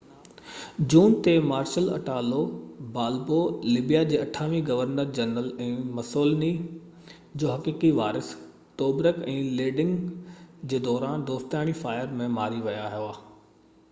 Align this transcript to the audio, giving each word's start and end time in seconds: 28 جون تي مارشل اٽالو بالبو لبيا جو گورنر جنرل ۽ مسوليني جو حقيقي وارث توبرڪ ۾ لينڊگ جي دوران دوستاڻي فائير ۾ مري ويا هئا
28 0.03 0.85
جون 0.91 1.11
تي 1.25 1.33
مارشل 1.49 1.89
اٽالو 1.97 2.39
بالبو 2.95 3.37
لبيا 3.73 4.01
جو 4.13 4.47
گورنر 4.71 5.11
جنرل 5.19 5.51
۽ 5.67 5.69
مسوليني 5.99 6.49
جو 7.43 7.53
حقيقي 7.53 7.93
وارث 8.01 8.33
توبرڪ 8.83 9.21
۾ 9.29 9.37
لينڊگ 9.63 9.95
جي 10.75 10.81
دوران 10.91 11.29
دوستاڻي 11.31 11.79
فائير 11.85 12.13
۾ 12.33 12.35
مري 12.43 12.65
ويا 12.69 12.93
هئا 12.99 13.13